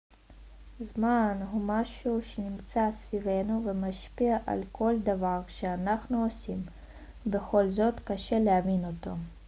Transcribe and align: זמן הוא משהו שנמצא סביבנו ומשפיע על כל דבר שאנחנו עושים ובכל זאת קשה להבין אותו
זמן 0.79 1.39
הוא 1.51 1.61
משהו 1.65 2.21
שנמצא 2.21 2.91
סביבנו 2.91 3.61
ומשפיע 3.65 4.37
על 4.45 4.61
כל 4.71 4.93
דבר 5.03 5.37
שאנחנו 5.47 6.23
עושים 6.23 6.63
ובכל 7.25 7.69
זאת 7.69 7.99
קשה 8.03 8.39
להבין 8.39 8.85
אותו 8.85 9.11